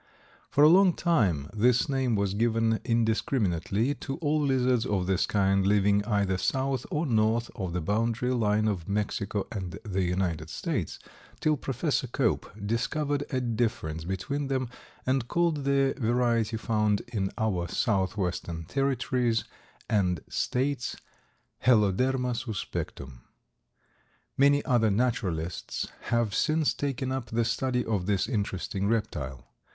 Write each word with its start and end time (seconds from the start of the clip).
For 0.49 0.63
a 0.63 0.67
long 0.67 0.93
time 0.93 1.47
this 1.53 1.87
name 1.87 2.15
was 2.15 2.33
given 2.33 2.79
indiscriminately 2.83 3.93
to 3.93 4.17
all 4.17 4.41
lizards 4.41 4.83
of 4.83 5.05
this 5.05 5.27
kind, 5.27 5.67
living 5.67 6.03
either 6.05 6.39
south 6.39 6.87
or 6.89 7.05
north 7.05 7.51
of 7.55 7.73
the 7.73 7.81
boundary 7.81 8.33
line 8.33 8.67
of 8.67 8.89
Mexico 8.89 9.45
and 9.51 9.77
the 9.85 10.01
United 10.01 10.49
States, 10.49 10.97
till 11.39 11.55
Professor 11.55 12.07
Cope 12.07 12.49
discovered 12.65 13.25
a 13.29 13.39
difference 13.39 14.03
between 14.03 14.47
them 14.47 14.69
and 15.05 15.27
called 15.27 15.65
the 15.65 15.93
variety 15.99 16.57
found 16.57 17.01
in 17.09 17.29
our 17.37 17.67
southwestern 17.67 18.65
territories 18.65 19.43
and 19.87 20.21
states 20.27 20.95
Heloderma 21.63 22.33
suspectum. 22.33 23.19
Many 24.35 24.65
other 24.65 24.89
naturalists 24.89 25.89
have 26.05 26.33
since 26.33 26.73
taken 26.73 27.11
up 27.11 27.27
the 27.29 27.45
study 27.45 27.85
of 27.85 28.07
this 28.07 28.27
interesting 28.27 28.87
reptile. 28.87 29.45